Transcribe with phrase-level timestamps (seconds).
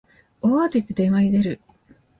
[0.41, 1.61] 大慌てで電話に出る